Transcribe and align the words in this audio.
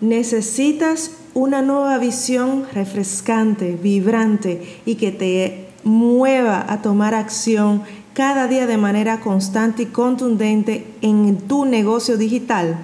Necesitas 0.00 1.12
una 1.32 1.62
nueva 1.62 1.96
visión 1.96 2.66
refrescante, 2.72 3.78
vibrante 3.82 4.80
y 4.84 4.96
que 4.96 5.10
te 5.10 5.68
mueva 5.84 6.66
a 6.70 6.82
tomar 6.82 7.14
acción 7.14 7.82
cada 8.12 8.46
día 8.46 8.66
de 8.66 8.76
manera 8.76 9.20
constante 9.20 9.84
y 9.84 9.86
contundente 9.86 10.86
en 11.00 11.38
tu 11.38 11.64
negocio 11.64 12.18
digital. 12.18 12.76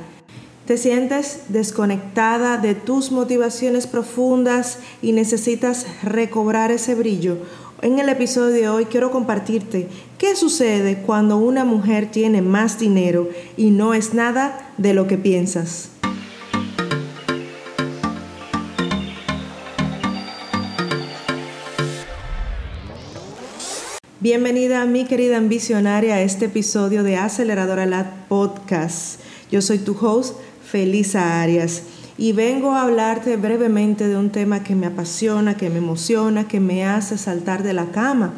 Te 0.67 0.79
sientes 0.79 1.41
desconectada 1.49 2.57
de 2.57 2.75
tus 2.75 3.13
motivaciones 3.13 3.87
profundas 3.87 4.79
y 5.03 5.13
necesitas 5.13 5.87
recobrar 6.03 6.71
ese 6.71 6.95
brillo. 6.95 7.39
En 7.83 7.99
el 7.99 8.09
episodio 8.09 8.53
de 8.55 8.69
hoy 8.71 8.85
quiero 8.87 9.11
compartirte 9.11 9.89
qué 10.17 10.35
sucede 10.35 11.03
cuando 11.03 11.37
una 11.37 11.67
mujer 11.67 12.11
tiene 12.11 12.41
más 12.41 12.79
dinero 12.79 13.29
y 13.59 13.71
no 13.71 13.93
es 13.93 14.15
nada 14.15 14.73
de 14.79 14.95
lo 14.95 15.07
que 15.07 15.19
piensas. 15.19 15.91
Bienvenida 24.23 24.87
mi 24.87 25.05
querida 25.05 25.37
ambicionaria 25.37 26.15
a 26.15 26.21
este 26.21 26.45
episodio 26.45 27.03
de 27.03 27.17
Aceleradora 27.17 27.87
Lab 27.87 28.29
Podcast. 28.29 29.19
Yo 29.51 29.61
soy 29.61 29.79
tu 29.79 29.97
host, 30.01 30.37
Felisa 30.65 31.43
Arias, 31.43 31.83
y 32.17 32.31
vengo 32.31 32.71
a 32.71 32.83
hablarte 32.83 33.37
brevemente 33.37 34.07
de 34.07 34.17
un 34.17 34.31
tema 34.31 34.63
que 34.63 34.77
me 34.77 34.87
apasiona, 34.87 35.57
que 35.57 35.71
me 35.71 35.79
emociona, 35.79 36.47
que 36.47 36.61
me 36.61 36.85
hace 36.85 37.19
saltar 37.19 37.65
de 37.65 37.73
la 37.73 37.87
cama, 37.87 38.35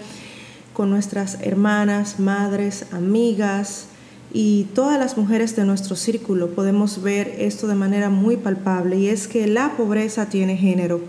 con 0.74 0.90
nuestras 0.90 1.38
hermanas, 1.42 2.20
madres, 2.20 2.86
amigas 2.92 3.86
y 4.34 4.66
todas 4.76 5.00
las 5.00 5.18
mujeres 5.18 5.56
de 5.56 5.64
nuestro 5.64 5.96
círculo. 5.96 6.50
Podemos 6.50 7.02
ver 7.02 7.34
esto 7.40 7.68
de 7.68 7.76
manera 7.76 8.10
muy 8.10 8.36
palpable 8.36 8.98
y 8.98 9.08
es 9.08 9.30
que 9.30 9.48
la 9.48 9.72
pobreza 9.78 10.26
tiene 10.26 10.58
género. 10.58 11.00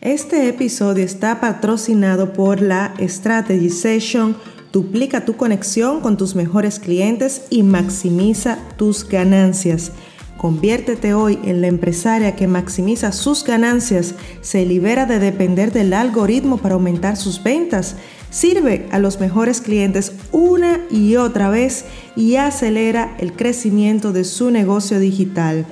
Este 0.00 0.48
episodio 0.48 1.04
está 1.04 1.40
patrocinado 1.40 2.32
por 2.32 2.62
la 2.62 2.94
Strategy 2.98 3.68
Session 3.68 4.34
Duplica 4.74 5.24
tu 5.24 5.36
conexión 5.36 6.00
con 6.00 6.16
tus 6.16 6.34
mejores 6.34 6.80
clientes 6.80 7.42
y 7.48 7.62
maximiza 7.62 8.58
tus 8.76 9.08
ganancias. 9.08 9.92
Conviértete 10.36 11.14
hoy 11.14 11.38
en 11.44 11.60
la 11.60 11.68
empresaria 11.68 12.34
que 12.34 12.48
maximiza 12.48 13.12
sus 13.12 13.44
ganancias, 13.44 14.16
se 14.40 14.66
libera 14.66 15.06
de 15.06 15.20
depender 15.20 15.70
del 15.70 15.92
algoritmo 15.92 16.56
para 16.56 16.74
aumentar 16.74 17.16
sus 17.16 17.40
ventas, 17.40 17.94
sirve 18.30 18.88
a 18.90 18.98
los 18.98 19.20
mejores 19.20 19.60
clientes 19.60 20.10
una 20.32 20.80
y 20.90 21.14
otra 21.14 21.50
vez 21.50 21.84
y 22.16 22.34
acelera 22.34 23.16
el 23.20 23.32
crecimiento 23.32 24.10
de 24.10 24.24
su 24.24 24.50
negocio 24.50 24.98
digital. 24.98 25.66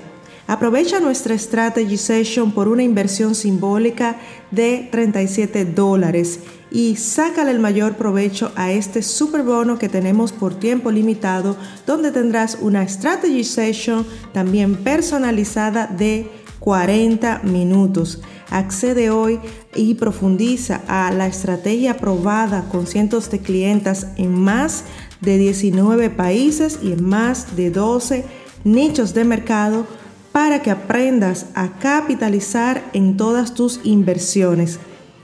Aprovecha 0.46 1.00
nuestra 1.00 1.36
Strategy 1.36 1.96
Session 1.96 2.52
por 2.52 2.68
una 2.68 2.84
inversión 2.84 3.34
simbólica 3.34 4.20
de 4.52 4.88
37 4.92 5.64
dólares 5.64 6.38
y 6.72 6.96
sácale 6.96 7.50
el 7.50 7.58
mayor 7.58 7.96
provecho 7.96 8.50
a 8.56 8.72
este 8.72 9.02
super 9.02 9.42
bono 9.42 9.78
que 9.78 9.88
tenemos 9.88 10.32
por 10.32 10.54
tiempo 10.54 10.90
limitado, 10.90 11.56
donde 11.86 12.10
tendrás 12.10 12.58
una 12.60 12.86
strategy 12.88 13.44
session 13.44 14.06
también 14.32 14.76
personalizada 14.76 15.86
de 15.86 16.30
40 16.60 17.40
minutos. 17.44 18.20
Accede 18.50 19.10
hoy 19.10 19.40
y 19.74 19.94
profundiza 19.94 20.82
a 20.86 21.10
la 21.12 21.26
estrategia 21.26 21.96
probada 21.96 22.68
con 22.70 22.86
cientos 22.86 23.30
de 23.30 23.40
clientas 23.40 24.08
en 24.16 24.38
más 24.38 24.84
de 25.20 25.38
19 25.38 26.10
países 26.10 26.78
y 26.82 26.92
en 26.92 27.04
más 27.04 27.56
de 27.56 27.70
12 27.70 28.24
nichos 28.64 29.14
de 29.14 29.24
mercado 29.24 29.86
para 30.32 30.62
que 30.62 30.70
aprendas 30.70 31.46
a 31.54 31.78
capitalizar 31.78 32.82
en 32.92 33.16
todas 33.16 33.54
tus 33.54 33.80
inversiones. 33.84 34.78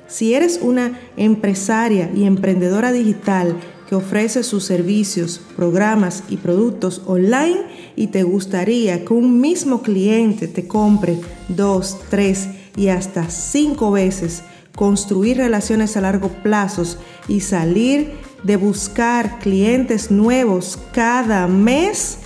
Si 0.08 0.34
eres 0.34 0.58
una 0.62 0.98
empresaria 1.16 2.10
y 2.14 2.24
emprendedora 2.24 2.92
digital 2.92 3.56
que 3.88 3.94
ofrece 3.94 4.42
sus 4.42 4.64
servicios, 4.64 5.40
programas 5.56 6.24
y 6.28 6.36
productos 6.36 7.02
online 7.06 7.60
y 7.94 8.08
te 8.08 8.22
gustaría 8.22 9.04
que 9.04 9.12
un 9.14 9.40
mismo 9.40 9.82
cliente 9.82 10.48
te 10.48 10.66
compre 10.66 11.18
dos, 11.48 11.98
tres 12.10 12.48
y 12.76 12.88
hasta 12.88 13.30
cinco 13.30 13.90
veces, 13.90 14.42
construir 14.74 15.38
relaciones 15.38 15.96
a 15.96 16.00
largo 16.00 16.28
plazo 16.28 16.84
y 17.26 17.40
salir 17.40 18.12
de 18.44 18.56
buscar 18.56 19.38
clientes 19.40 20.10
nuevos 20.10 20.78
cada 20.92 21.48
mes, 21.48 22.17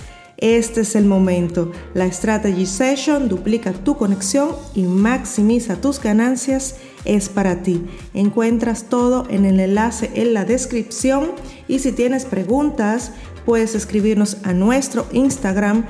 este 0.43 0.81
es 0.81 0.97
el 0.97 1.05
momento. 1.05 1.71
La 1.93 2.11
Strategy 2.11 2.65
Session 2.65 3.29
duplica 3.29 3.71
tu 3.71 3.95
conexión 3.95 4.49
y 4.75 4.83
maximiza 4.83 5.79
tus 5.79 6.01
ganancias. 6.01 6.75
Es 7.05 7.29
para 7.29 7.63
ti. 7.63 7.85
Encuentras 8.13 8.89
todo 8.89 9.25
en 9.29 9.45
el 9.45 9.61
enlace 9.61 10.11
en 10.15 10.33
la 10.33 10.43
descripción 10.43 11.31
y 11.69 11.79
si 11.79 11.93
tienes 11.93 12.25
preguntas 12.25 13.13
puedes 13.45 13.73
escribirnos 13.73 14.35
a 14.43 14.51
nuestro 14.51 15.07
Instagram 15.13 15.85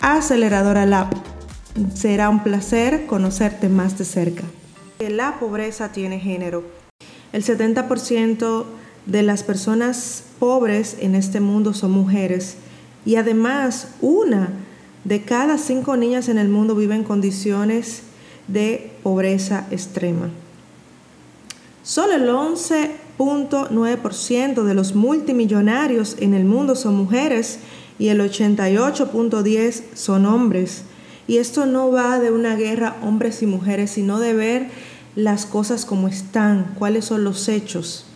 Aceleradora 0.00 0.86
Lab. 0.86 1.14
Será 1.94 2.30
un 2.30 2.42
placer 2.42 3.06
conocerte 3.06 3.68
más 3.68 3.96
de 3.96 4.06
cerca. 4.06 4.42
La 4.98 5.38
pobreza 5.38 5.92
tiene 5.92 6.18
género. 6.18 6.64
El 7.32 7.44
70% 7.44 8.64
de 9.06 9.22
las 9.22 9.44
personas 9.44 10.24
pobres 10.40 10.96
en 10.98 11.14
este 11.14 11.38
mundo 11.38 11.74
son 11.74 11.92
mujeres 11.92 12.56
y 13.04 13.16
además, 13.16 13.88
una 14.00 14.48
de 15.04 15.22
cada 15.22 15.58
cinco 15.58 15.96
niñas 15.96 16.28
en 16.28 16.38
el 16.38 16.48
mundo 16.48 16.74
vive 16.74 16.94
en 16.94 17.04
condiciones 17.04 18.02
de 18.48 18.90
pobreza 19.02 19.66
extrema. 19.70 20.30
Solo 21.82 22.14
el 22.14 22.26
11.9% 22.28 24.62
de 24.62 24.74
los 24.74 24.94
multimillonarios 24.94 26.16
en 26.18 26.32
el 26.32 26.46
mundo 26.46 26.76
son 26.76 26.94
mujeres 26.94 27.58
y 27.98 28.08
el 28.08 28.20
88.10% 28.20 29.82
son 29.94 30.24
hombres. 30.24 30.84
Y 31.26 31.38
esto 31.38 31.64
no 31.66 31.90
va 31.90 32.18
de 32.18 32.30
una 32.30 32.56
guerra 32.56 32.96
hombres 33.02 33.42
y 33.42 33.46
mujeres, 33.46 33.90
sino 33.92 34.18
de 34.18 34.32
ver 34.32 34.68
las 35.14 35.44
cosas 35.46 35.84
como 35.84 36.08
están, 36.08 36.74
cuáles 36.78 37.04
son 37.06 37.24
los 37.24 37.48
hechos. 37.48 38.06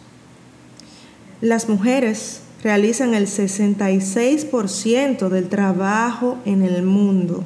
Las 1.41 1.69
mujeres 1.69 2.41
realizan 2.63 3.15
el 3.15 3.27
66% 3.27 5.29
del 5.29 5.49
trabajo 5.49 6.39
en 6.45 6.63
el 6.63 6.83
mundo 6.83 7.45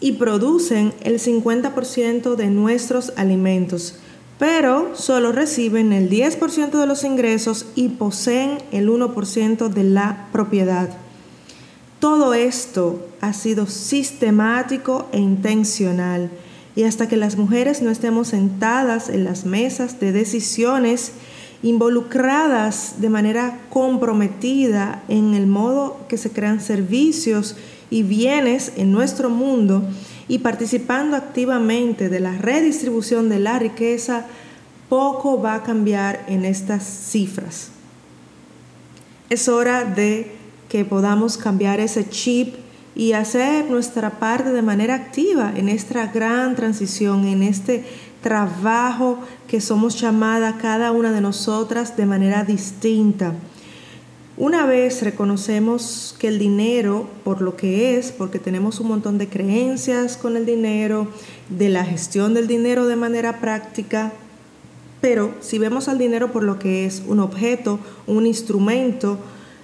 y 0.00 0.12
producen 0.12 0.92
el 1.02 1.18
50% 1.18 2.36
de 2.36 2.50
nuestros 2.50 3.12
alimentos, 3.16 3.96
pero 4.38 4.92
solo 4.94 5.32
reciben 5.32 5.92
el 5.92 6.08
10% 6.08 6.70
de 6.70 6.86
los 6.86 7.04
ingresos 7.04 7.66
y 7.74 7.88
poseen 7.88 8.58
el 8.70 8.88
1% 8.88 9.68
de 9.68 9.84
la 9.84 10.28
propiedad. 10.32 10.90
Todo 12.00 12.34
esto 12.34 13.04
ha 13.20 13.32
sido 13.32 13.66
sistemático 13.66 15.08
e 15.12 15.18
intencional 15.18 16.30
y 16.76 16.84
hasta 16.84 17.08
que 17.08 17.16
las 17.16 17.36
mujeres 17.36 17.82
no 17.82 17.90
estemos 17.90 18.28
sentadas 18.28 19.08
en 19.08 19.24
las 19.24 19.44
mesas 19.44 19.98
de 19.98 20.12
decisiones, 20.12 21.12
involucradas 21.62 23.00
de 23.00 23.08
manera 23.08 23.60
comprometida 23.70 25.02
en 25.08 25.34
el 25.34 25.46
modo 25.46 26.06
que 26.08 26.16
se 26.16 26.30
crean 26.30 26.60
servicios 26.60 27.56
y 27.90 28.02
bienes 28.02 28.72
en 28.76 28.92
nuestro 28.92 29.30
mundo 29.30 29.82
y 30.28 30.38
participando 30.38 31.16
activamente 31.16 32.08
de 32.08 32.20
la 32.20 32.32
redistribución 32.32 33.28
de 33.28 33.40
la 33.40 33.58
riqueza, 33.58 34.26
poco 34.88 35.40
va 35.40 35.54
a 35.54 35.62
cambiar 35.62 36.24
en 36.28 36.44
estas 36.44 36.84
cifras. 36.84 37.70
Es 39.30 39.48
hora 39.48 39.84
de 39.84 40.32
que 40.68 40.84
podamos 40.84 41.38
cambiar 41.38 41.80
ese 41.80 42.08
chip 42.08 42.54
y 42.98 43.12
hacer 43.12 43.70
nuestra 43.70 44.18
parte 44.18 44.50
de 44.50 44.60
manera 44.60 44.96
activa 44.96 45.52
en 45.54 45.68
esta 45.68 46.08
gran 46.08 46.56
transición, 46.56 47.28
en 47.28 47.44
este 47.44 47.84
trabajo 48.24 49.20
que 49.46 49.60
somos 49.60 50.00
llamada 50.00 50.58
cada 50.58 50.90
una 50.90 51.12
de 51.12 51.20
nosotras 51.20 51.96
de 51.96 52.06
manera 52.06 52.42
distinta. 52.42 53.34
Una 54.36 54.66
vez 54.66 55.00
reconocemos 55.02 56.16
que 56.18 56.26
el 56.26 56.40
dinero, 56.40 57.08
por 57.22 57.40
lo 57.40 57.56
que 57.56 57.96
es, 57.96 58.10
porque 58.10 58.40
tenemos 58.40 58.80
un 58.80 58.88
montón 58.88 59.16
de 59.16 59.28
creencias 59.28 60.16
con 60.16 60.36
el 60.36 60.44
dinero, 60.44 61.06
de 61.48 61.68
la 61.68 61.84
gestión 61.84 62.34
del 62.34 62.48
dinero 62.48 62.88
de 62.88 62.96
manera 62.96 63.38
práctica, 63.38 64.12
pero 65.00 65.34
si 65.38 65.60
vemos 65.60 65.86
al 65.86 65.98
dinero 65.98 66.32
por 66.32 66.42
lo 66.42 66.58
que 66.58 66.84
es 66.84 67.04
un 67.06 67.20
objeto, 67.20 67.78
un 68.08 68.26
instrumento, 68.26 69.18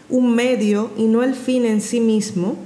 un 0.09 0.37
medio 0.37 0.91
y 0.97 1.07
no 1.07 1.25
el 1.25 1.35
fin 1.35 1.65
en 1.67 1.81
sí 1.81 1.99
mismo, 1.99 2.57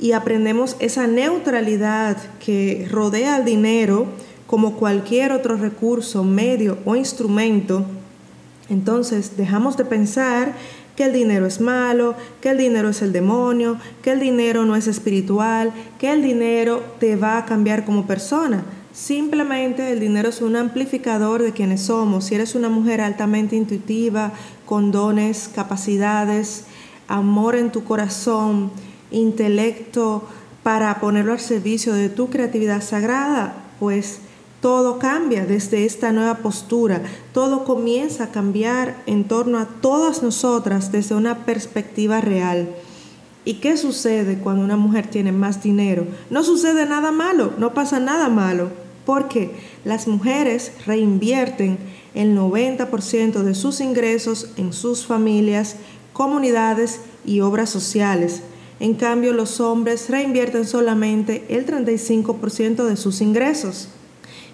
y 0.00 0.12
aprendemos 0.12 0.76
esa 0.80 1.06
neutralidad 1.06 2.16
que 2.44 2.88
rodea 2.90 3.36
al 3.36 3.44
dinero 3.44 4.06
como 4.46 4.74
cualquier 4.74 5.32
otro 5.32 5.56
recurso, 5.56 6.24
medio 6.24 6.78
o 6.84 6.96
instrumento, 6.96 7.86
entonces 8.68 9.36
dejamos 9.36 9.76
de 9.76 9.84
pensar 9.84 10.54
que 10.96 11.04
el 11.04 11.12
dinero 11.12 11.46
es 11.46 11.60
malo, 11.60 12.14
que 12.40 12.50
el 12.50 12.58
dinero 12.58 12.90
es 12.90 13.02
el 13.02 13.12
demonio, 13.12 13.78
que 14.02 14.12
el 14.12 14.20
dinero 14.20 14.64
no 14.64 14.76
es 14.76 14.86
espiritual, 14.86 15.72
que 15.98 16.12
el 16.12 16.22
dinero 16.22 16.82
te 16.98 17.16
va 17.16 17.38
a 17.38 17.44
cambiar 17.44 17.84
como 17.84 18.06
persona. 18.06 18.64
Simplemente 18.92 19.90
el 19.90 20.00
dinero 20.00 20.28
es 20.28 20.42
un 20.42 20.56
amplificador 20.56 21.42
de 21.42 21.52
quienes 21.52 21.82
somos. 21.82 22.24
Si 22.24 22.34
eres 22.34 22.54
una 22.54 22.68
mujer 22.68 23.00
altamente 23.00 23.56
intuitiva, 23.56 24.32
con 24.66 24.90
dones, 24.90 25.50
capacidades, 25.54 26.64
amor 27.08 27.56
en 27.56 27.72
tu 27.72 27.84
corazón, 27.84 28.70
intelecto 29.12 30.24
para 30.62 31.00
ponerlo 31.00 31.32
al 31.32 31.40
servicio 31.40 31.94
de 31.94 32.08
tu 32.08 32.30
creatividad 32.30 32.82
sagrada, 32.82 33.54
pues 33.78 34.20
todo 34.60 35.00
cambia 35.00 35.44
desde 35.44 35.84
esta 35.84 36.12
nueva 36.12 36.36
postura, 36.36 37.02
todo 37.34 37.64
comienza 37.64 38.24
a 38.24 38.30
cambiar 38.30 39.02
en 39.06 39.24
torno 39.24 39.58
a 39.58 39.66
todas 39.66 40.22
nosotras 40.22 40.92
desde 40.92 41.16
una 41.16 41.44
perspectiva 41.44 42.20
real. 42.20 42.68
¿Y 43.44 43.54
qué 43.54 43.76
sucede 43.76 44.38
cuando 44.38 44.62
una 44.62 44.76
mujer 44.76 45.08
tiene 45.08 45.32
más 45.32 45.64
dinero? 45.64 46.06
No 46.30 46.44
sucede 46.44 46.86
nada 46.86 47.10
malo, 47.10 47.52
no 47.58 47.74
pasa 47.74 47.98
nada 47.98 48.28
malo, 48.28 48.70
porque 49.04 49.50
las 49.84 50.06
mujeres 50.06 50.70
reinvierten 50.86 51.78
el 52.14 52.36
90% 52.38 53.42
de 53.42 53.54
sus 53.56 53.80
ingresos 53.80 54.50
en 54.56 54.72
sus 54.72 55.06
familias, 55.06 55.74
comunidades 56.12 57.00
y 57.24 57.40
obras 57.40 57.68
sociales. 57.68 58.42
En 58.82 58.94
cambio, 58.94 59.32
los 59.32 59.60
hombres 59.60 60.10
reinvierten 60.10 60.66
solamente 60.66 61.44
el 61.48 61.66
35% 61.66 62.84
de 62.84 62.96
sus 62.96 63.20
ingresos. 63.20 63.86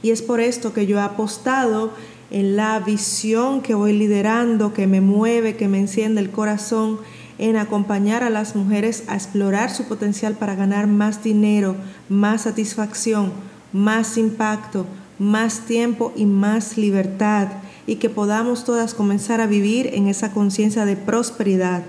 Y 0.03 0.11
es 0.11 0.21
por 0.21 0.41
esto 0.41 0.75
que 0.75 0.85
yo 0.85 0.99
he 0.99 1.01
apostado 1.01 1.93
en 2.31 2.55
la 2.55 2.79
visión 2.79 3.63
que 3.63 3.73
voy 3.73 3.95
liderando, 3.95 4.75
que 4.75 4.87
me 4.87 5.01
mueve, 5.01 5.57
que 5.57 5.67
me 5.67 5.79
enciende 5.79 6.21
el 6.21 6.31
corazón, 6.31 6.99
en 7.39 7.57
acompañar 7.57 8.23
a 8.23 8.29
las 8.29 8.55
mujeres 8.55 9.05
a 9.07 9.15
explorar 9.15 9.71
su 9.75 9.85
potencial 9.85 10.35
para 10.35 10.55
ganar 10.55 10.89
más 10.89 11.25
dinero, 11.25 11.75
más 12.11 12.43
satisfacción, 12.43 13.33
más 13.73 14.19
impacto, 14.19 14.85
más 15.19 15.61
tiempo 15.61 16.13
y 16.15 16.27
más 16.27 16.77
libertad 16.77 17.49
y 17.87 17.97
que 17.97 18.11
podamos 18.11 18.65
todas 18.65 18.93
comenzar 18.93 19.41
a 19.41 19.47
vivir 19.47 19.89
en 19.95 20.07
esa 20.07 20.35
conciencia 20.35 20.85
de 20.85 20.97
prosperidad. 20.97 21.85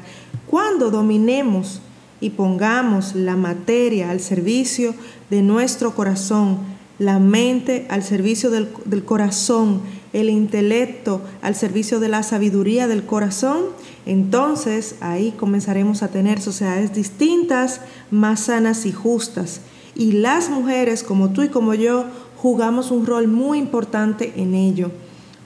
Cuando 0.48 0.90
dominemos 0.90 1.82
y 2.21 2.31
pongamos 2.31 3.16
la 3.16 3.36
materia 3.36 4.10
al 4.12 4.19
servicio 4.19 4.94
de 5.30 5.42
nuestro 5.42 5.95
corazón, 5.95 6.60
la 6.98 7.19
mente 7.19 7.86
al 7.89 8.04
servicio 8.04 8.50
del, 8.50 8.69
del, 8.86 9.06
corazón, 9.06 9.81
el 10.12 10.30
intelecto 10.30 11.21
al 11.42 11.56
servicio 11.56 12.00
de 12.00 12.10
la 12.10 12.24
sabiduría 12.24 12.88
del 12.88 13.06
corazón, 13.06 13.66
entonces 14.06 14.95
ahí 15.00 15.31
comenzaremos 15.31 16.04
a 16.04 16.10
tener 16.10 16.42
sociedades 16.42 16.94
distintas, 16.94 17.81
más 18.12 18.42
sanas 18.42 18.86
y 18.86 18.92
justas. 18.92 19.62
Y 19.95 20.13
las 20.13 20.50
mujeres 20.50 21.04
como 21.04 21.30
tú 21.30 21.44
y 21.44 21.50
como 21.50 21.74
yo 21.74 22.06
jugamos 22.38 22.92
un 22.92 23.06
rol 23.06 23.27
muy 23.27 23.60
importante 23.60 24.33
en 24.36 24.56
ello 24.56 24.92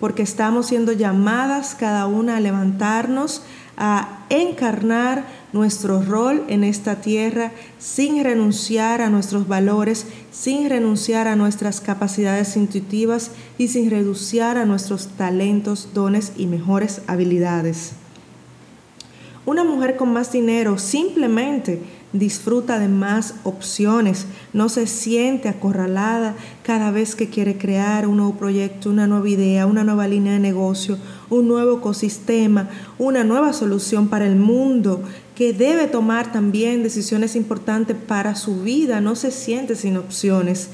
porque 0.04 0.22
estamos 0.22 0.66
siendo 0.66 0.92
llamadas 0.92 1.76
cada 1.76 2.08
una 2.08 2.36
a 2.36 2.42
levantarnos, 2.42 3.42
a 3.78 4.26
encarnar 4.30 5.26
nuestro 5.52 6.02
rol 6.02 6.44
en 6.48 6.64
esta 6.64 7.02
tierra 7.02 7.52
sin 7.80 8.24
renunciar 8.24 9.02
a 9.02 9.10
nuestros 9.10 9.48
valores, 9.48 10.08
sin 10.32 10.70
renunciar 10.70 11.28
a 11.28 11.36
nuestras 11.36 11.82
capacidades 11.82 12.56
intuitivas 12.56 13.32
y 13.58 13.68
sin 13.68 13.90
renunciar 13.90 14.58
a 14.58 14.66
nuestros 14.66 15.08
talentos, 15.10 15.90
dones 15.94 16.34
y 16.38 16.48
mejores 16.48 17.02
habilidades. 17.08 17.94
Una 19.46 19.64
mujer 19.64 19.98
con 19.98 20.14
más 20.14 20.32
dinero 20.32 20.78
simplemente 20.78 21.82
disfruta 22.14 22.78
de 22.78 22.88
más 22.88 23.34
opciones, 23.44 24.28
no 24.54 24.70
se 24.70 24.86
siente 24.86 25.50
acorralada 25.50 26.36
cada 26.62 26.92
vez 26.92 27.16
que 27.16 27.30
quiere 27.30 27.58
crear 27.58 28.08
un 28.08 28.18
nuevo 28.18 28.36
proyecto, 28.36 28.92
una 28.92 29.08
nueva 29.08 29.28
idea, 29.28 29.66
una 29.66 29.84
nueva 29.84 30.08
línea 30.08 30.34
de 30.34 30.40
negocio, 30.40 30.98
un 31.32 31.48
nuevo 31.48 31.80
ecosistema, 31.80 32.70
una 33.00 33.24
nueva 33.24 33.52
solución 33.52 34.08
para 34.08 34.28
el 34.28 34.36
mundo, 34.36 35.02
que 35.36 35.54
debe 35.54 35.88
tomar 35.88 36.32
también 36.32 36.84
decisiones 36.84 37.36
importantes 37.36 37.98
para 37.98 38.36
su 38.36 38.62
vida, 38.62 39.02
no 39.02 39.16
se 39.16 39.32
siente 39.32 39.76
sin 39.76 39.98
opciones. 39.98 40.70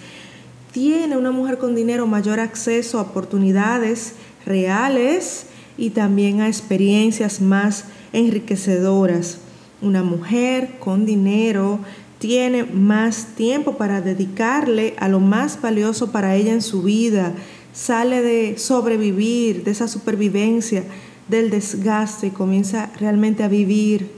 Tiene 0.73 1.17
una 1.17 1.31
mujer 1.31 1.57
con 1.57 1.73
dinero 1.73 2.05
mayor 2.05 2.41
acceso 2.41 2.99
a 2.99 3.03
oportunidades 3.03 4.13
reales 4.45 5.45
y 5.77 5.91
también 5.91 6.41
a 6.41 6.47
experiencias 6.47 7.39
más 7.39 7.85
enriquecedoras. 8.11 9.39
Una 9.81 10.03
mujer 10.03 10.77
con 10.79 11.05
dinero 11.05 11.79
tiene 12.19 12.65
más 12.65 13.27
tiempo 13.35 13.77
para 13.77 14.01
dedicarle 14.01 14.93
a 14.99 15.07
lo 15.07 15.21
más 15.21 15.61
valioso 15.61 16.11
para 16.11 16.35
ella 16.35 16.51
en 16.51 16.61
su 16.61 16.83
vida. 16.83 17.33
Sale 17.71 18.21
de 18.21 18.57
sobrevivir, 18.57 19.63
de 19.63 19.71
esa 19.71 19.87
supervivencia, 19.87 20.83
del 21.29 21.49
desgaste 21.49 22.27
y 22.27 22.31
comienza 22.31 22.89
realmente 22.99 23.43
a 23.43 23.47
vivir 23.47 24.11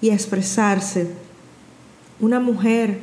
y 0.00 0.10
a 0.10 0.14
expresarse. 0.14 1.08
Una 2.20 2.38
mujer 2.38 3.00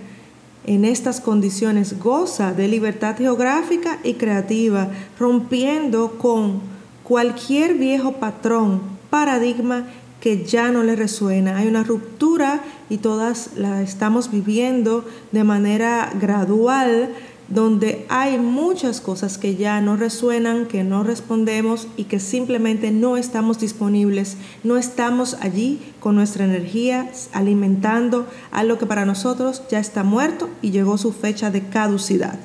en 0.65 0.85
estas 0.85 1.19
condiciones 1.19 1.99
goza 1.99 2.53
de 2.53 2.69
libertad 2.69 3.17
geográfica 3.17 3.99
y 4.03 4.13
creativa, 4.13 4.89
rompiendo 5.19 6.17
con 6.17 6.61
cualquier 7.03 7.73
viejo 7.73 8.13
patrón, 8.13 8.81
paradigma 9.09 9.85
que 10.19 10.43
ya 10.43 10.71
no 10.71 10.83
le 10.83 10.95
resuena. 10.95 11.57
Hay 11.57 11.67
una 11.67 11.83
ruptura 11.83 12.61
y 12.89 12.97
todas 12.97 13.51
la 13.55 13.81
estamos 13.81 14.31
viviendo 14.31 15.05
de 15.31 15.43
manera 15.43 16.11
gradual, 16.19 17.09
donde 17.47 18.05
hay 18.09 18.39
muchas 18.39 19.01
cosas 19.01 19.37
que 19.37 19.55
ya 19.55 19.79
no 19.79 19.97
resuenan, 19.97 20.65
que 20.65 20.83
no 20.83 21.03
respondemos 21.03 21.87
y 21.95 22.05
que 22.05 22.19
simplemente 22.19 22.89
no 22.89 23.17
estamos 23.17 23.59
disponibles, 23.59 24.37
no 24.63 24.77
estamos 24.77 25.35
allí 25.41 25.79
con 25.99 26.15
nuestra 26.15 26.45
energía 26.45 27.11
alimentando 27.33 28.27
a 28.51 28.63
lo 28.63 28.79
que 28.79 28.87
para 28.87 29.05
nosotros 29.05 29.61
ya 29.69 29.79
está 29.79 30.03
muerto 30.03 30.49
y 30.63 30.71
llegó 30.71 30.97
su 30.97 31.11
fecha 31.11 31.51
de 31.51 31.67
caducidad. 31.67 32.39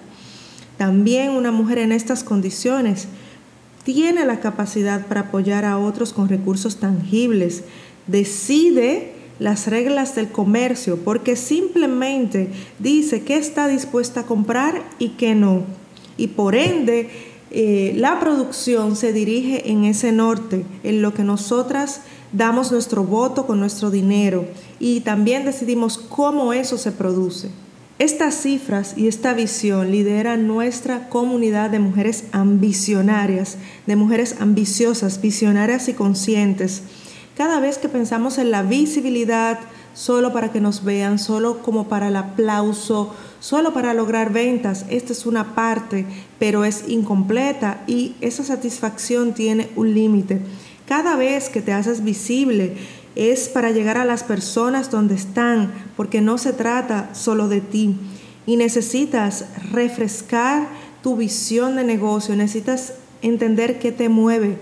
También 0.77 1.31
una 1.31 1.50
mujer 1.50 1.79
en 1.79 1.93
estas 1.93 2.25
condiciones 2.25 3.09
tiene 3.84 4.25
la 4.25 4.40
capacidad 4.40 5.06
para 5.06 5.22
apoyar 5.22 5.64
a 5.64 5.78
otros 5.78 6.12
con 6.12 6.28
recursos 6.28 6.76
tangibles, 6.76 7.64
decide 8.06 9.12
las 9.38 9.66
reglas 9.66 10.14
del 10.14 10.28
comercio 10.28 10.99
porque 10.99 11.34
simplemente 11.34 12.50
dice 12.78 13.22
qué 13.22 13.37
está 13.37 13.68
dispuesta 13.68 14.20
a 14.20 14.26
comprar 14.26 14.82
y 14.99 15.10
qué 15.10 15.34
no. 15.34 15.62
Y 16.16 16.28
por 16.28 16.54
ende, 16.54 17.08
eh, 17.50 17.94
la 17.96 18.20
producción 18.20 18.94
se 18.94 19.12
dirige 19.12 19.70
en 19.70 19.84
ese 19.84 20.12
norte, 20.12 20.64
en 20.84 21.02
lo 21.02 21.14
que 21.14 21.25
nosotras 21.25 22.02
damos 22.32 22.70
nuestro 22.70 23.04
voto 23.04 23.46
con 23.46 23.58
nuestro 23.58 23.90
dinero. 23.90 24.44
y 24.82 25.00
también 25.00 25.44
decidimos 25.44 25.99
cómo 25.99 26.54
eso 26.54 26.78
se 26.78 26.90
produce. 26.90 27.50
Estas 28.00 28.35
cifras 28.35 28.95
y 28.97 29.09
esta 29.09 29.35
visión 29.35 29.90
lideran 29.90 30.47
nuestra 30.47 31.11
comunidad 31.11 31.69
de 31.69 31.80
mujeres 31.80 32.25
ambicionarias, 32.33 33.59
de 33.87 33.95
mujeres 33.95 34.37
ambiciosas, 34.40 35.21
visionarias 35.21 35.87
y 35.90 35.92
conscientes. 35.92 36.83
Cada 37.37 37.61
vez 37.61 37.76
que 37.76 37.90
pensamos 37.90 38.38
en 38.38 38.50
la 38.50 38.62
visibilidad 38.62 39.59
solo 39.92 40.33
para 40.33 40.50
que 40.50 40.62
nos 40.62 40.83
vean, 40.83 41.19
solo 41.19 41.61
como 41.61 41.88
para 41.88 42.09
el 42.09 42.16
aplauso, 42.16 43.14
solo 43.38 43.75
para 43.75 43.92
lograr 43.92 44.33
ventas, 44.33 44.87
esta 44.88 45.12
es 45.12 45.26
una 45.26 45.54
parte, 45.54 46.07
pero 46.38 46.64
es 46.64 46.85
incompleta 46.88 47.83
y 47.87 48.14
esa 48.23 48.45
satisfacción 48.45 49.35
tiene 49.35 49.69
un 49.76 49.92
límite. 49.92 50.40
Cada 50.87 51.16
vez 51.16 51.50
que 51.50 51.61
te 51.61 51.75
haces 51.75 52.02
visible, 52.02 52.76
es 53.17 53.49
para 53.49 53.71
llegar 53.71 53.97
a 53.97 54.05
las 54.05 54.25
personas 54.25 54.90
donde 54.90 55.14
están, 55.14 55.73
porque 55.97 56.21
no 56.21 56.38
se 56.38 56.52
trata 56.52 57.14
solo 57.14 57.49
de 57.49 57.61
ti. 57.61 57.97
Y 58.47 58.57
necesitas 58.57 59.47
refrescar 59.71 60.69
tu 61.02 61.17
visión 61.17 61.76
de 61.76 61.85
negocio, 61.85 62.37
necesitas 62.37 62.95
entender 63.23 63.79
qué 63.79 63.93
te 63.93 64.09
mueve. 64.09 64.59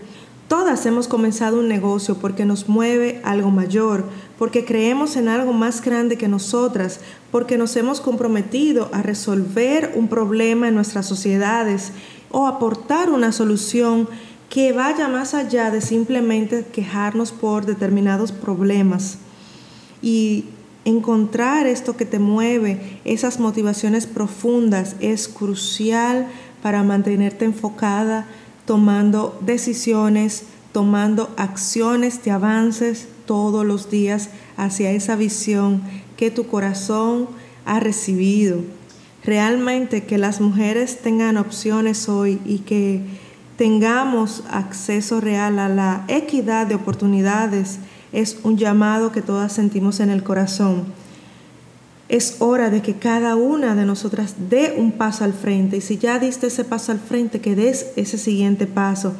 Todas 0.48 0.86
hemos 0.86 1.08
comenzado 1.08 1.60
un 1.60 1.68
negocio 1.68 2.16
porque 2.16 2.46
nos 2.46 2.68
mueve 2.68 3.20
algo 3.22 3.50
mayor, 3.50 4.04
porque 4.38 4.64
creemos 4.64 5.16
en 5.16 5.28
algo 5.28 5.52
más 5.52 5.82
grande 5.82 6.16
que 6.16 6.26
nosotras, 6.26 7.00
porque 7.30 7.58
nos 7.58 7.76
hemos 7.76 8.00
comprometido 8.00 8.88
a 8.92 9.02
resolver 9.02 9.92
un 9.94 10.08
problema 10.08 10.68
en 10.68 10.74
nuestras 10.74 11.04
sociedades 11.04 11.92
o 12.30 12.46
aportar 12.46 13.10
una 13.10 13.30
solución 13.32 14.08
que 14.48 14.72
vaya 14.72 15.08
más 15.08 15.34
allá 15.34 15.70
de 15.70 15.80
simplemente 15.80 16.64
quejarnos 16.72 17.32
por 17.32 17.66
determinados 17.66 18.32
problemas 18.32 19.18
y 20.00 20.46
encontrar 20.84 21.66
esto 21.66 21.96
que 21.96 22.06
te 22.06 22.18
mueve, 22.18 23.00
esas 23.04 23.40
motivaciones 23.40 24.06
profundas, 24.06 24.96
es 25.00 25.28
crucial 25.28 26.28
para 26.62 26.82
mantenerte 26.82 27.44
enfocada, 27.44 28.26
tomando 28.64 29.38
decisiones, 29.44 30.44
tomando 30.72 31.30
acciones 31.36 32.24
de 32.24 32.30
avances 32.30 33.08
todos 33.26 33.66
los 33.66 33.90
días 33.90 34.30
hacia 34.56 34.90
esa 34.92 35.14
visión 35.16 35.82
que 36.16 36.30
tu 36.30 36.46
corazón 36.46 37.28
ha 37.66 37.80
recibido. 37.80 38.60
Realmente 39.24 40.04
que 40.04 40.16
las 40.16 40.40
mujeres 40.40 41.02
tengan 41.02 41.36
opciones 41.36 42.08
hoy 42.08 42.40
y 42.46 42.60
que 42.60 43.02
tengamos 43.58 44.44
acceso 44.48 45.20
real 45.20 45.58
a 45.58 45.68
la 45.68 46.04
equidad 46.06 46.68
de 46.68 46.76
oportunidades 46.76 47.80
es 48.12 48.38
un 48.44 48.56
llamado 48.56 49.10
que 49.10 49.20
todas 49.20 49.52
sentimos 49.52 49.98
en 49.98 50.10
el 50.10 50.22
corazón. 50.22 50.84
Es 52.08 52.36
hora 52.38 52.70
de 52.70 52.82
que 52.82 52.94
cada 52.94 53.34
una 53.34 53.74
de 53.74 53.84
nosotras 53.84 54.36
dé 54.48 54.76
un 54.78 54.92
paso 54.92 55.24
al 55.24 55.34
frente 55.34 55.76
y 55.76 55.80
si 55.80 55.98
ya 55.98 56.20
diste 56.20 56.46
ese 56.46 56.64
paso 56.64 56.92
al 56.92 57.00
frente, 57.00 57.40
que 57.40 57.56
des 57.56 57.88
ese 57.96 58.16
siguiente 58.16 58.68
paso 58.68 59.12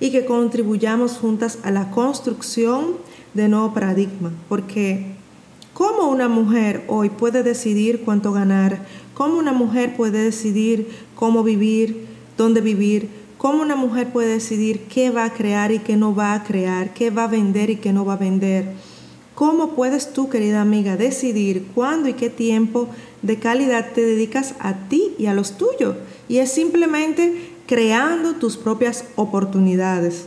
y 0.00 0.10
que 0.10 0.24
contribuyamos 0.24 1.18
juntas 1.18 1.58
a 1.62 1.70
la 1.70 1.90
construcción 1.90 2.96
de 3.34 3.48
nuevo 3.48 3.74
paradigma, 3.74 4.32
porque 4.48 5.14
¿cómo 5.74 6.08
una 6.08 6.28
mujer 6.28 6.82
hoy 6.88 7.10
puede 7.10 7.42
decidir 7.42 8.00
cuánto 8.04 8.32
ganar? 8.32 8.86
¿Cómo 9.12 9.36
una 9.36 9.52
mujer 9.52 9.94
puede 9.96 10.24
decidir 10.24 10.88
cómo 11.14 11.42
vivir, 11.42 12.06
dónde 12.38 12.62
vivir? 12.62 13.21
¿Cómo 13.42 13.64
una 13.64 13.74
mujer 13.74 14.12
puede 14.12 14.34
decidir 14.34 14.84
qué 14.84 15.10
va 15.10 15.24
a 15.24 15.34
crear 15.34 15.72
y 15.72 15.80
qué 15.80 15.96
no 15.96 16.14
va 16.14 16.32
a 16.32 16.44
crear, 16.44 16.94
qué 16.94 17.10
va 17.10 17.24
a 17.24 17.26
vender 17.26 17.70
y 17.70 17.76
qué 17.76 17.92
no 17.92 18.04
va 18.04 18.12
a 18.12 18.16
vender? 18.16 18.70
¿Cómo 19.34 19.70
puedes 19.70 20.12
tú, 20.12 20.28
querida 20.28 20.60
amiga, 20.60 20.96
decidir 20.96 21.66
cuándo 21.74 22.08
y 22.08 22.12
qué 22.12 22.30
tiempo 22.30 22.88
de 23.20 23.40
calidad 23.40 23.90
te 23.96 24.00
dedicas 24.00 24.54
a 24.60 24.74
ti 24.88 25.16
y 25.18 25.26
a 25.26 25.34
los 25.34 25.58
tuyos? 25.58 25.96
Y 26.28 26.38
es 26.38 26.52
simplemente 26.52 27.50
creando 27.66 28.34
tus 28.34 28.56
propias 28.56 29.06
oportunidades. 29.16 30.26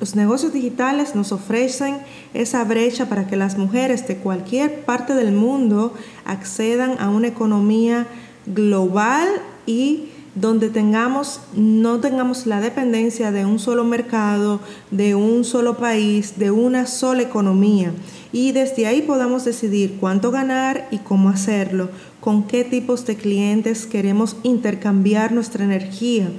Los 0.00 0.16
negocios 0.16 0.54
digitales 0.54 1.14
nos 1.14 1.32
ofrecen 1.32 1.98
esa 2.32 2.64
brecha 2.64 3.10
para 3.10 3.26
que 3.26 3.36
las 3.36 3.58
mujeres 3.58 4.08
de 4.08 4.16
cualquier 4.16 4.86
parte 4.86 5.14
del 5.14 5.32
mundo 5.32 5.92
accedan 6.24 6.96
a 6.98 7.10
una 7.10 7.28
economía 7.28 8.06
global 8.46 9.28
y 9.66 10.08
donde 10.34 10.70
tengamos, 10.70 11.40
no 11.54 12.00
tengamos 12.00 12.46
la 12.46 12.60
dependencia 12.60 13.32
de 13.32 13.44
un 13.44 13.58
solo 13.58 13.84
mercado, 13.84 14.60
de 14.90 15.14
un 15.14 15.44
solo 15.44 15.76
país, 15.76 16.38
de 16.38 16.50
una 16.50 16.86
sola 16.86 17.22
economía. 17.22 17.92
Y 18.32 18.52
desde 18.52 18.86
ahí 18.86 19.02
podamos 19.02 19.44
decidir 19.44 19.96
cuánto 20.00 20.30
ganar 20.30 20.88
y 20.90 20.98
cómo 20.98 21.28
hacerlo, 21.28 21.90
con 22.20 22.46
qué 22.46 22.64
tipos 22.64 23.04
de 23.04 23.16
clientes 23.16 23.84
queremos 23.86 24.36
intercambiar 24.42 25.32
nuestra 25.32 25.64
energía, 25.64 26.30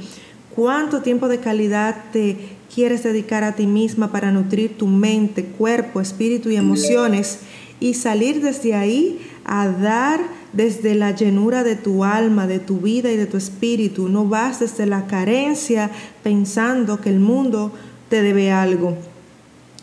cuánto 0.55 1.01
tiempo 1.01 1.27
de 1.27 1.39
calidad 1.39 2.05
te 2.11 2.57
quieres 2.73 3.03
dedicar 3.03 3.43
a 3.43 3.53
ti 3.53 3.67
misma 3.67 4.11
para 4.11 4.31
nutrir 4.31 4.75
tu 4.75 4.87
mente, 4.87 5.45
cuerpo, 5.45 6.01
espíritu 6.01 6.49
y 6.49 6.55
emociones 6.55 7.41
y 7.79 7.93
salir 7.93 8.41
desde 8.41 8.73
ahí 8.73 9.19
a 9.45 9.67
dar 9.67 10.21
desde 10.53 10.95
la 10.95 11.15
llenura 11.15 11.63
de 11.63 11.75
tu 11.75 12.03
alma, 12.03 12.47
de 12.47 12.59
tu 12.59 12.77
vida 12.77 13.11
y 13.11 13.17
de 13.17 13.25
tu 13.25 13.37
espíritu. 13.37 14.07
No 14.07 14.27
vas 14.27 14.59
desde 14.59 14.85
la 14.85 15.07
carencia 15.07 15.91
pensando 16.23 17.01
que 17.01 17.09
el 17.09 17.19
mundo 17.19 17.71
te 18.09 18.21
debe 18.21 18.51
algo. 18.51 18.95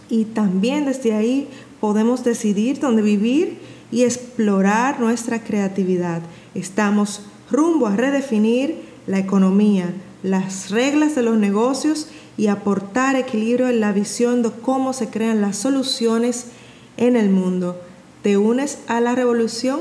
Y 0.08 0.24
también 0.24 0.86
desde 0.86 1.14
ahí 1.14 1.48
podemos 1.80 2.24
decidir 2.24 2.78
dónde 2.80 3.02
vivir 3.02 3.58
y 3.90 4.04
explorar 4.04 5.00
nuestra 5.00 5.42
creatividad. 5.42 6.22
Estamos 6.54 7.22
rumbo 7.50 7.86
a 7.86 7.96
redefinir 7.96 8.76
la 9.06 9.18
economía, 9.18 9.92
las 10.22 10.70
reglas 10.70 11.14
de 11.14 11.22
los 11.22 11.36
negocios 11.36 12.08
y 12.36 12.46
aportar 12.46 13.16
equilibrio 13.16 13.68
en 13.68 13.80
la 13.80 13.92
visión 13.92 14.42
de 14.42 14.50
cómo 14.50 14.92
se 14.92 15.08
crean 15.08 15.40
las 15.40 15.56
soluciones 15.56 16.46
en 16.96 17.16
el 17.16 17.30
mundo. 17.30 17.80
¿Te 18.22 18.36
unes 18.36 18.78
a 18.86 19.00
la 19.00 19.14
revolución? 19.14 19.80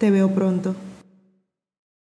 Te 0.00 0.10
veo 0.10 0.30
pronto. 0.30 0.74